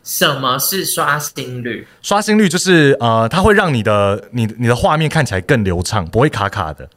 [0.04, 1.88] 什么是刷新率？
[2.02, 6.90] 刷新率就是呃，它会让你的你你的画面看起来更流畅，不会卡卡的。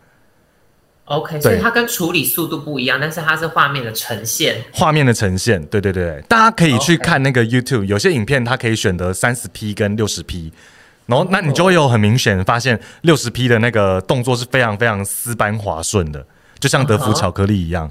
[1.08, 4.62] OK，所以它跟处理速度不一样，但是它是画面的呈现。
[4.70, 10.52] 画面的呈现，对对对，大家可以去看那个 YouTube，有些影片它可以选择三十 P 跟六十 P，
[11.06, 16.26] 然后那你就会有很明显发现六十 P 的那个动作是非常非常丝般滑顺的，
[16.60, 17.90] 就像德芙巧克力一样。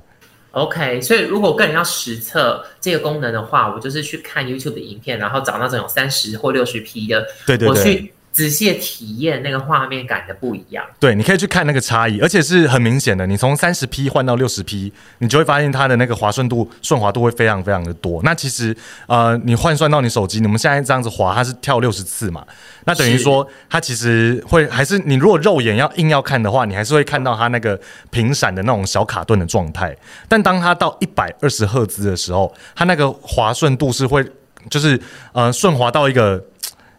[0.51, 8.13] OK，所以如果个人要实测这个功能的话，我就是去看 YouTube 的影片，然后找那种有三十或六十 P 的，对对对。
[8.37, 13.25] 仔细体验那个画面感的不一样，对，你可以去看那个差异，而且是很明显的。
[13.25, 18.21] 你从三十 P 换到六十 P，你就会发现它的那个滑顺度、顺滑度会非常非常的多。
[18.21, 22.45] 那其实呃，你换算到你手机，你们现在这样子滑，它是跳六十次嘛？
[22.85, 27.79] 那等于说它其实会还是你如果肉眼要硬要看的话，你还是会看到它那个
[28.11, 29.97] 屏闪的那种小卡顿的状态。
[30.27, 34.23] 但当它到一百二十赫兹的时候，它那个滑顺度是会
[34.69, 35.01] 就是
[35.33, 36.39] 呃顺滑到一个。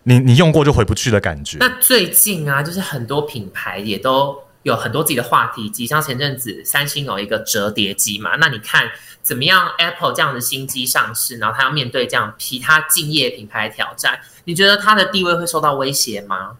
[0.08, 1.58] 你你用过就回不去的感觉。
[1.58, 8.34] 那最近啊，就是很多品牌也都有很多自己的话题机，像前阵子三星有一个折叠机嘛。
[8.36, 8.88] 那你看
[9.22, 16.52] 怎么样？Apple 这样的新机上市，然后它要面对这样其他敬业品牌挑战，你觉得它的地位会受到威胁吗？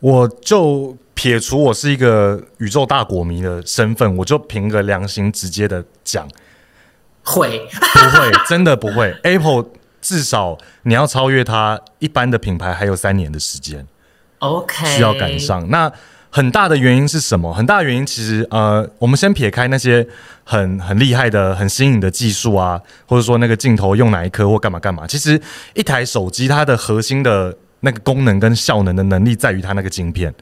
[0.00, 6.26] 我就撇除我是一个宇宙大国迷的身份，我就凭个良心直接的讲，
[7.22, 8.32] 会不会？
[8.48, 9.14] 真的不会？
[9.22, 9.66] Apple。
[10.04, 13.86] 至少你要超越它一般的品牌，还有三年的时间。
[14.40, 15.66] OK，需要赶上。
[15.70, 15.90] 那
[16.28, 17.54] 很大的原因是什么？
[17.54, 20.06] 很大的原因其实呃，我们先撇开那些
[20.44, 25.06] 很很厉害的、很新颖的技术啊，或者说那个镜头用哪一颗或干嘛干嘛。
[25.06, 25.40] 其实
[25.72, 30.34] 一台手机它的核心的那个功能跟效能的能力在于它那个晶片。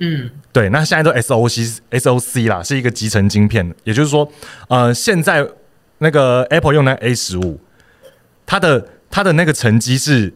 [0.00, 0.68] 嗯，对。
[0.70, 3.72] 那现在都 SOC SOC 啦，是一个集成晶片。
[3.84, 4.28] 也就是说，
[4.68, 5.46] 呃，现在
[5.98, 7.60] 那个 Apple 用的 A 十五，
[8.44, 10.34] 它的他的那个成绩是，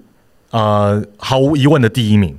[0.52, 2.38] 呃，毫无疑问的第一名。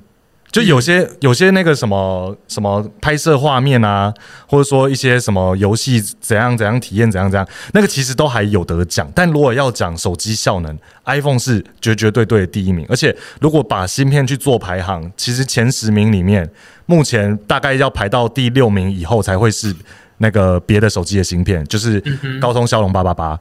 [0.49, 4.11] 就有些有些那个什么什么拍摄画面啊，
[4.47, 9.11] 或者说一些什么游戏怎样怎样体验怎样怎样，那个其实都还有得奖。
[9.13, 12.85] 但如果要讲手机效能，iPhone 是绝绝对对的第一名。
[12.87, 16.49] 而且如果把芯片去做排行，其实前十名里面，
[16.85, 19.75] 目前大概要排到第六名以后才会是
[20.19, 22.01] 那个别的手机的芯片，就是
[22.41, 23.37] 高通骁龙八八八。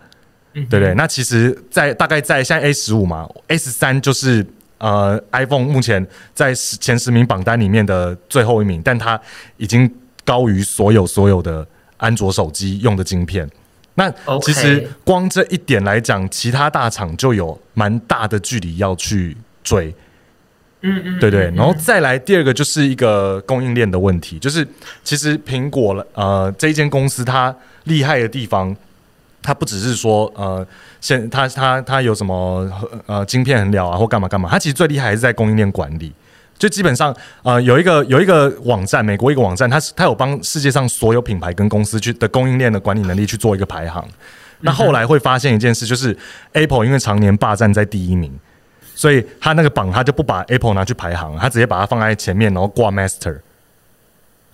[0.66, 4.46] 对对，那其实，在大概在现在 A 十五嘛，S 三就是
[4.78, 9.20] 呃 iPhone 目前在前十名榜单里面的最后一名，但它
[9.56, 9.90] 已经
[10.24, 11.66] 高于所有所有的
[11.96, 13.48] 安卓手机用的晶片。
[13.94, 14.10] 那
[14.42, 19.94] 其实光这一点来讲，其他大厂就有蛮大的距离要去追。
[20.82, 24.66] 嗯嗯，对对，然后再来第二个就是一个供应链的问题，就是
[25.02, 28.76] 其实苹果了呃这一间公司它厉害的地方。
[29.42, 30.66] 它不只是说，呃，
[31.00, 32.70] 现它它它有什么
[33.06, 36.12] 呃晶片很了啊，或干嘛干嘛，它其实最厉害还是在供应链管理。
[36.58, 44.04] 就基本上，呃，有一个有一个网站，美国一个网站，它是它有帮世界上所有品牌跟公司去的供应链的管理能力去做一个排行。
[44.62, 46.18] 那后来会发现一件事，就是
[46.54, 48.36] Apple 因为常年霸占在第一名，
[48.92, 53.38] 所以他那个榜他就不把 Apple 拿去排行，他直接把它放在前面，然后挂 Master。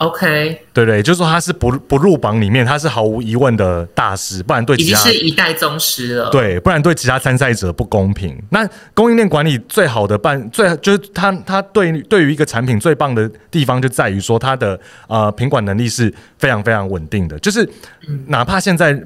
[0.04, 6.28] OK，对对，就是说他是不不入榜里面，他是毫无疑问的大师，不然对已经是一代宗师了。
[6.30, 8.38] 对，不然对其他参赛者不公平。
[8.50, 17.38] 那供应链管理最好的办，最就是他他对对于一个产品最棒的地方，就在于说它的呃品管能力是非常非常稳定的。
[17.38, 17.68] 就是
[18.26, 19.02] 哪怕现在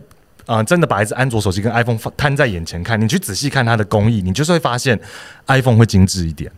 [0.47, 4.99] 啊真的把一只安卓手机跟 iPhone 摊在眼前看，你去仔细看它的工艺，你就是会发现
[5.47, 6.51] iPhone 会精致一点。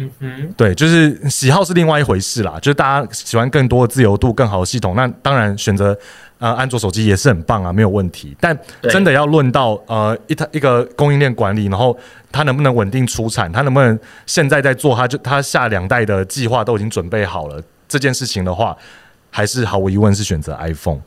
[0.00, 2.56] 嗯哼，对，就是喜好是另外一回事啦。
[2.62, 5.98] 就是大家喜欢更多的自由度、更好的系统，那当然选择
[6.38, 8.36] 呃安卓手机也是很棒啊，没有问题。
[8.38, 11.98] 但真的要论到呃一它一个供应链管理，然后
[12.30, 18.76] 它能不能稳定出产，它能不能现在在做，它就它下两代的计划都已经准备好了这件事情的话，
[19.32, 21.00] 还是毫无疑问是选择 iPhone。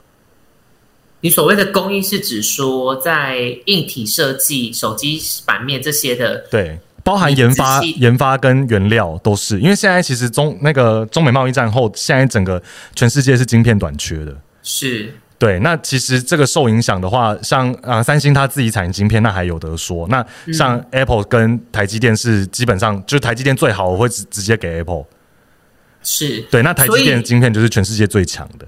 [1.21, 6.77] 你所谓的工艺是指说在硬体设计、手机版面这些的，对。
[7.03, 12.61] 包含研发、研发跟原料都是，因为现在其实中那个中美贸易战后，现在整个
[12.95, 14.35] 全世界是晶片短缺的。
[14.61, 15.59] 是，对。
[15.59, 20.07] 那其实这个受影响的话，像啊三星它自己产晶片，那还有得说。
[20.09, 25.05] 那像 Apple 跟台积电是基本上就是台积电最好，我会直直接给 Apple。
[26.03, 28.67] 是对，那台积电的晶片就是全世界最强的。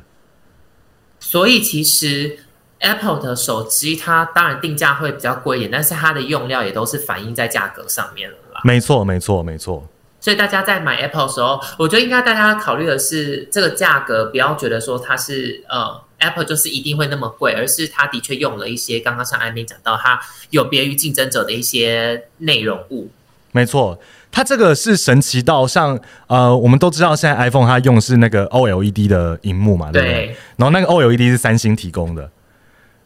[1.19, 2.39] 所以其实。
[2.83, 8.61] Apple 的手机，它当然定价会比较贵一点，但是它的用料也都是反映在价格上面了啦。
[8.63, 9.87] 没错，没错，没错。
[10.19, 20.19] 所以大家在买 Apple 的时候，我觉得应该大家考虑的是这个价格，不要觉得说它是呃 Apple 就是一定会那么贵，而是它的确用了一些刚刚像艾米讲到，它
[20.49, 23.09] 有别于竞争者的一些内容物。
[23.51, 23.99] 没错，
[24.31, 30.13] 它这个是神奇到像呃，我们都知道现在 iPhone 它用的是那个 OLED 的荧幕嘛，对不对？
[30.13, 32.31] 对然后那个 OLED 是三星提供的，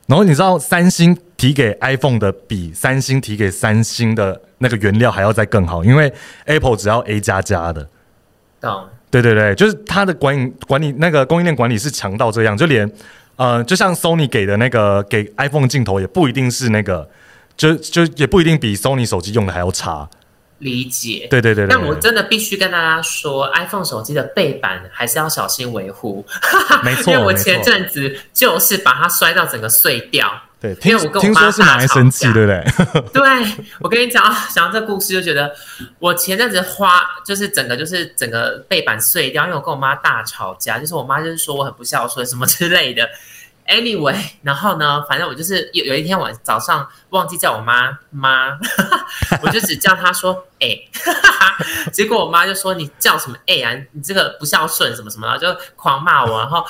[0.08, 6.12] 然后你知道三星提给 iPhone 的比三星提给三星的那个原料还要再更好，因为
[6.46, 7.88] Apple 只要 A 加加的。
[8.60, 8.88] 懂。
[9.10, 12.92] 对对对，就是它的管理管理那个供应链管理是强到这样，就连
[13.38, 17.10] 呃，就像 Sony 给的那个给 iPhone 镜头也不一定是那个，
[17.56, 20.10] 就就也不一定比 Sony 手机用的还要差。
[20.60, 21.28] 理解。
[21.30, 26.26] 对对对对对但我真的必须跟大家说，iPhone 手机的背板还是要小心维护。
[26.84, 30.32] 没错 因为我前阵子就是把它摔到整个碎掉。
[30.60, 33.22] 对，因为我跟我妈听说是拿来生气，大吵架对不对？
[33.54, 35.54] 对我跟你讲，啊想到这故事就觉得，
[36.00, 43.08] 我前阵子花就是整个就是整个背板碎掉，因为我跟我妈大吵架，就是我妈就是说我很不孝顺什么之类的。
[43.68, 48.58] Anyway， 然后呢，反正我就是有有一天晚早上忘记叫我妈妈，
[49.44, 50.70] 我就只叫她说哎、
[51.92, 56.66] 结果我妈就说你叫什么哎啊，你这个不孝顺什么什么的，就狂骂我，然后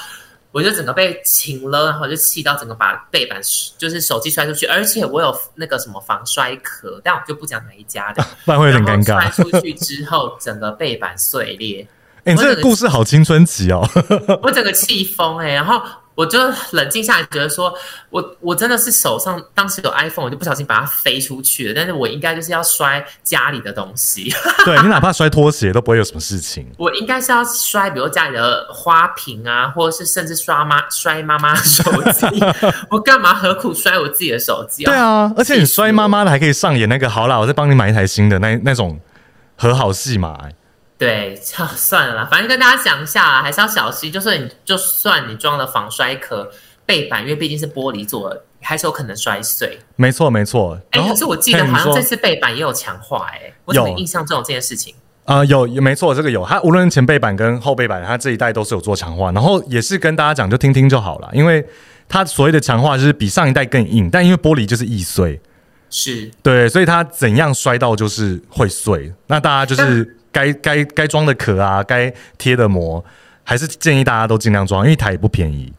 [0.52, 3.40] 我就整个被请了，然后就气到整个把背板
[3.78, 9.22] 就是手机摔出去，而且我有那个什么防摔壳，但我就不讲哪一家的，不然会有点尴尬。
[9.22, 11.88] 摔出去之后，整个背板碎裂，
[12.24, 13.88] 哎、你这个故事好青春期哦。
[14.42, 15.80] 我整个气疯哎，然后
[16.18, 16.40] 我就
[16.72, 17.72] 冷静下来，觉得说
[18.10, 24.34] 我我真的是手上当时有 iPhone，我就不小心把它飞出去了，但是我应该就是要摔家里的东西，
[24.66, 26.68] 对你哪怕摔拖鞋都不会有什么事情。
[26.80, 32.26] 我应该是要摔，比如家里的花瓶啊，或者是甚至刷妈摔妈妈手机，
[32.90, 34.86] 我干嘛何苦摔我自己的手机？
[34.86, 39.00] 对，啊，而且你摔妈妈的还可以上演那个好啦，我再帮你买一台新的那那种
[39.56, 40.36] 和好戏嘛。
[40.44, 40.52] 哎
[40.98, 44.12] 对，啊 算了啦，反正跟大家讲一下啦，还是要小心。
[44.12, 46.50] 就算你就算你装了防摔壳
[46.86, 49.78] 背板，因为毕竟是玻璃做的，还是有可能摔碎。
[49.96, 50.80] 没错没错。
[50.92, 54.96] 哎、可是我记得好像这次背板也有强化、哎，我怎么有印象中有这件事情？
[55.26, 61.64] 呃，有有没错，这个有，它无论前背板跟后背板，它这一代都是有做强化，然后也是跟大家讲，就听听就好了，因为
[62.08, 65.42] 它所谓的强化就是比上一代更硬，但因为玻璃就是易碎，
[65.90, 73.04] 是对，所以它怎样摔到就是会碎，那大家就是该该该装的壳啊，该贴的膜，
[73.44, 75.74] 还是建议大家都尽量装，因为一台也不便宜。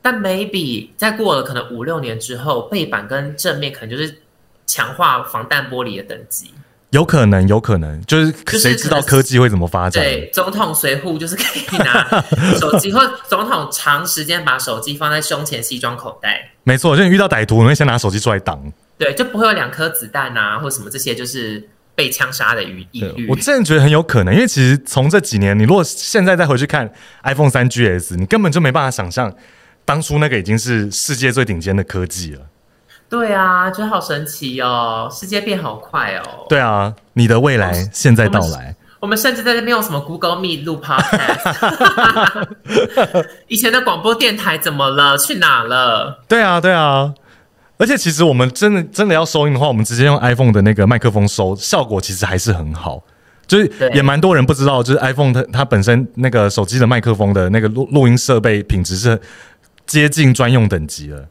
[0.00, 4.18] 但 maybe 在过了可能五六年之后，背板跟正面可能就是
[4.66, 6.52] 强化防弹玻璃的等级。
[6.90, 10.00] 有可能，有可能，就是是谁知道科技会怎么发展？
[10.00, 12.22] 对，总统随护就是可以拿
[12.60, 18.62] 手机，或总统长时间把手机放在胸前西装口袋，没错，就你遇到歹徒，你会先拿手机出来挡。
[18.96, 23.28] 对，就不会有两颗子弹啊，或什么这些就是被枪杀的余疑虑。
[23.28, 26.90] 我真的觉得很有可能，因为其实从这几年，你如果现在再回去看
[27.22, 29.32] iPhone 三 GS，你根本就没办法想象
[29.84, 32.40] 当初那个已经是世界最顶尖的科技了。
[33.08, 36.46] 对啊，觉得好神奇哦，世界变好快哦。
[36.48, 38.74] 对啊，你的未来现在到来。
[38.98, 42.46] 我们甚至在这边用什么 Google Meet 录 Podcast，
[43.48, 45.18] 以前的广播电台怎么了？
[45.18, 46.24] 去哪了？
[46.26, 47.12] 对啊，对啊。
[47.76, 53.02] 而且其实我们真的真的要收音的话，我们直接用 iPhone 的那个麦克风收，效果其实还是很好。
[53.46, 59.20] 就是也蛮多人不知道，就是 iPhone 它它本身那个手机的麦克风的那个录录音设备品质是
[59.84, 61.28] 接近专用等级了。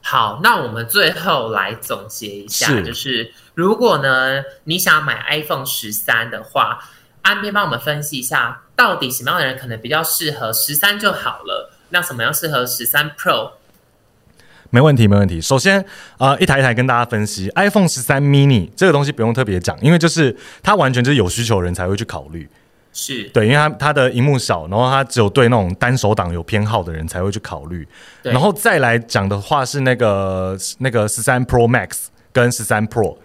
[0.00, 6.78] 好，那我们最后来总结一下，是就是如果呢你想买 iPhone 十三的话，
[7.20, 13.50] 安边帮我们分析一下，到底什么样的人可能比较适合十三就好了，那什么样适合十三 Pro？
[14.70, 15.40] 没问题，没问题。
[15.40, 15.84] 首先，
[16.18, 22.48] 呃，一台一台跟大家分析，iPhone 十三 mini 这个东西不用特别讲，因为就是它完全就是有需求的人才会去考虑。
[22.92, 27.86] 是对，因为它它的荧幕小，然后它只有对那种单手党有偏好的人才会去考虑。
[28.22, 33.16] 对然后再来讲的话是那个那个十三 Pro Max 跟十三 Pro，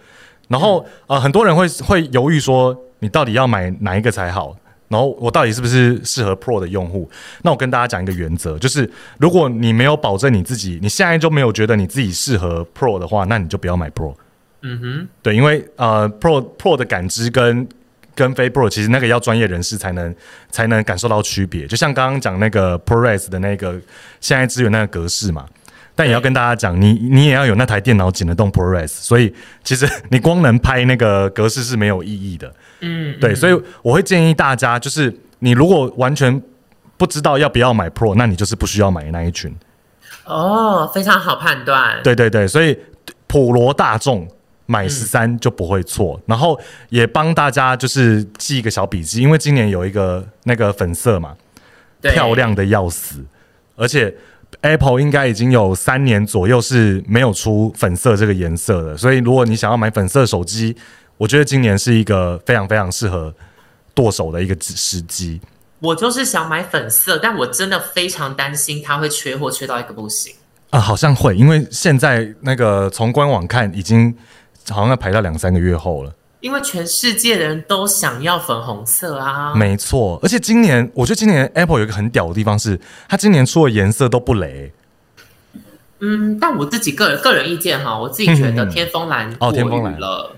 [0.48, 4.54] 然后、呃很多人会会犹豫说你到底要买哪一个才好，
[4.94, 7.10] 然后我到底是不是适合 Pro 的用户？
[7.42, 14.14] 那我跟大家讲一个原则，就是如果你没有保证你自己，你现在就没有觉得你自己适合 Pro 的话，那你就不要买 Pro。
[14.62, 17.68] 嗯哼，对，因为呃，Pro Pro 的感知跟
[18.14, 20.14] 跟非 Pro 其实那个要专业人士才能
[20.50, 21.66] 才能感受到区别。
[21.66, 23.72] 就像刚刚讲那个 ProRes 的那个
[24.20, 25.44] 现在支援那个格式嘛，
[25.96, 29.32] 但也要跟大家讲，你你也要有那台电脑剪得动 ProRes，所以
[29.62, 32.52] 其实你光能拍那个格式是没有意义的。
[32.80, 36.42] 嗯，对，所以我会建议大家，就是你如果完全
[36.96, 39.54] 不知道要不要买 Pro，那你就是不需要买那一群。
[40.24, 42.02] 哦，非常好判断。
[42.02, 42.76] 对对对，所以
[43.26, 44.26] 普罗大众
[44.66, 46.20] 买十三就不会错。
[46.26, 51.36] 然后也帮大家就是记一个小笔记，因为今年有一个那个粉色嘛，
[52.00, 53.24] 漂亮的要死，
[53.76, 54.14] 而且
[54.62, 60.76] Apple 应该已经有三年左右是没有出粉色这个颜色的，所以如果你想要买粉色手机，
[61.16, 63.34] 我觉得今年是一个非常非常适合
[63.94, 65.40] 剁手的一个时机。
[65.80, 70.34] 我就是想买粉色，但我真的非常担心它会缺货，缺到一个不行
[70.70, 70.80] 啊！
[70.80, 74.14] 好像会，因为现在那个从官网看，已经
[74.70, 76.12] 好像要排到两三个月后了。
[76.44, 79.54] 因为全世界的人都想要粉红色啊！
[79.54, 82.78] 没错，而且今年我觉得今年 Apple 有一个很屌的地方是，
[83.08, 84.70] 它今年出的颜色都不雷。
[86.00, 90.36] 嗯，但我自己个人个人意见哈，我自己觉得天风蓝哦，天风蓝了。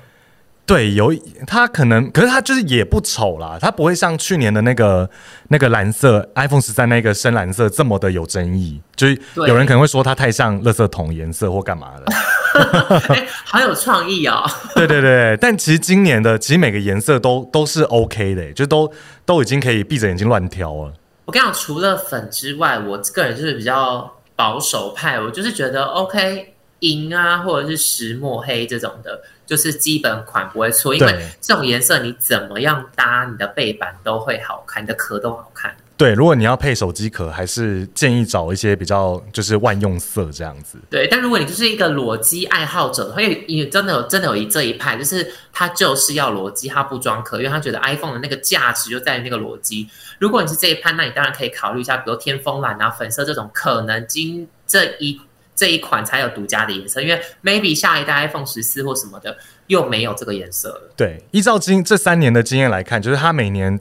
[0.66, 1.14] 对，有
[1.46, 5.08] 它可能，可是它就是也不丑啦，它不会像去年的那个
[5.48, 12.12] 那个蓝色 iPhone 十三那个深蓝色这么的有争议，就是有人可能会说它太像垃圾桶颜色或干嘛的。
[13.14, 14.42] 哎，好有创意哦！
[14.74, 18.90] 对对对，但其实今年的其实每个颜色都都是 OK 的，就都
[19.24, 20.92] 都已经可以闭着眼睛乱挑了。
[21.26, 29.20] 我跟你讲，除了粉之外，我个人就是比较保守派，我就是觉得 OK 银啊，或者是石墨黑这种的。
[29.46, 35.74] 就是基本款不会错，因为这种颜色你怎么样搭你的背板都会好看，你的壳都好看。
[35.96, 40.76] 对，如果你要配手机壳，还是建议找一些比较就是万用色这样子。
[40.90, 49.88] 对，但如果你就是一个裸机爱好者，因为也真的有真的有一这一派，就是他就是要裸机，他不装壳，因为他觉得 iPhone 的那个价值就在于那个裸机。
[50.18, 55.18] 如果你是这一派，那你当然可以考虑一下，比如天风蓝啊、粉色这种，可能今这一。
[55.56, 59.34] 这一款才有独家的颜色，因为 maybe 下一代 iPhone 十四或什么的
[59.68, 60.92] 又没有这个颜色了。
[60.94, 63.80] 对，依照今这三年的经验来看，就是它每年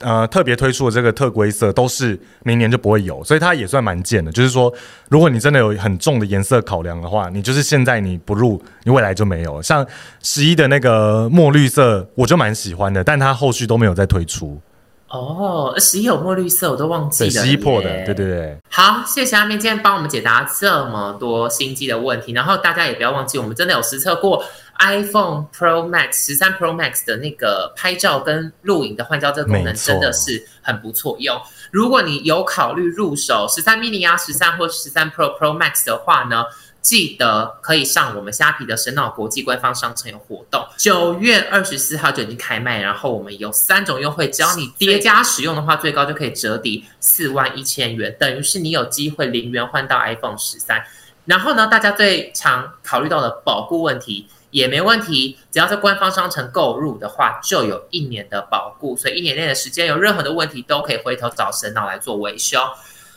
[0.00, 4.32] 呃特别推出的这个特规色都是明年就不会有，所以它也算蛮贱的。
[4.32, 4.72] 就是说，
[5.10, 9.60] 如果你真的有很重的颜色考量的话，你就是现在你不入，你未来就没有。
[9.60, 9.86] 像
[10.22, 14.58] 十一的那个墨绿色，我就蛮喜欢的，但它后续都没有再推出。
[15.10, 17.30] 哦，十一有墨绿色，我都忘记了。
[17.30, 18.56] 十一破的，对对对。
[18.70, 22.32] 好，谢谢阿面今天帮我们解答这么多心机的问题。
[22.32, 24.44] 然后大家也不要忘记，我们真的有实测过
[24.78, 31.36] iPhone Pro Max 十三 Pro Max 的那个拍照跟录影的换焦这个功能，真的是很不错用。
[31.72, 36.44] 如果你有考虑入手十三 mini 啊、十三或十三 Pro Pro Max 的话呢？
[36.80, 50.82] 记得可以上我们虾皮的神脑国际官方商城有活动，九月二十四号就已经开卖，然后我们有三种优惠，只要你叠加使用的话，最高就可以折抵四万一千元，等于是你有机会零元换到 iPhone 十三。
[51.26, 62.58] 然后呢，大家最常考虑到的保固问题也没问题，只要在官方商城购入的话，就有一年的保固，所以一年内的时间有任何的问题都可以回头找神脑来做维修。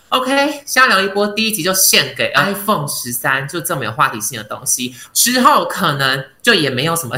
[0.10, 4.96] OK，瞎聊一波，第一集就献给 iPhone 十三，就这么有话题性的东西。
[5.12, 7.18] 之后可能就也没有什么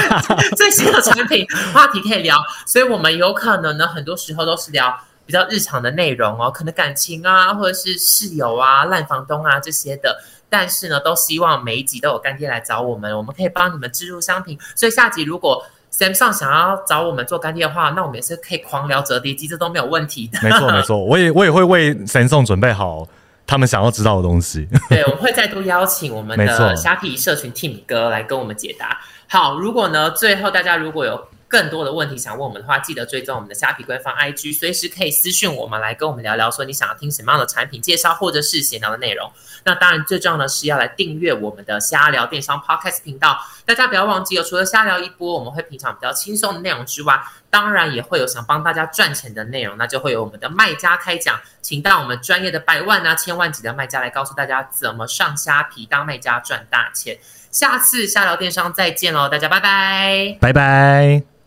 [0.56, 10.18] 最新的产品话题可以聊，所以我们有可能呢，很多时候都是聊比较日常的内容哦，可能感情啊，或者是室友啊、烂房东啊这些的。
[10.48, 14.58] 但是呢，都希望每一集都有干爹来找我们，我们可以帮你们置入商品。
[14.74, 20.38] 所以下集如果 Samsung 想要找我们做干爹的话，那我们也是可以狂聊折叠机，这都没有问题的。
[20.42, 23.06] 没错，没错，我也我也会为 Samsung 准备好
[23.46, 24.68] 他们想要知道的东西。
[24.88, 28.98] 对，我们会再度邀请我们的虾皮社群 Team 哥来跟我们解答。
[29.28, 31.29] 好，如果呢，最后大家如果有。
[31.50, 39.28] 更多的问题想问我们的话，记得追踪我们的虾皮官方 IG，随时可以私讯我们来跟我们聊聊，说你想要听什么样的产品介绍，或者是闲聊的内容。
[39.64, 43.36] 那当然最重要的是要来订阅我们的虾聊电商 Podcast 频道。
[43.66, 47.20] 大家不要忘记哦，除了虾聊一波，我们会平常比较轻松的内容之外，
[47.50, 57.18] 当然也会有想帮大家赚钱的内容，那就会有我们的卖家开讲，请到我们专业的百万啊、千万级的卖家来告诉大家怎么上虾皮当卖家赚大钱。
[57.50, 61.39] 下次虾聊电商再见喽，大家拜拜，拜拜。